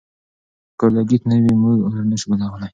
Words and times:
که 0.77 0.83
اورلګیت 0.85 1.23
نه 1.31 1.35
وي، 1.41 1.53
موږ 1.61 1.77
اور 1.87 2.03
نه 2.09 2.15
شو 2.19 2.27
بلولی. 2.31 2.67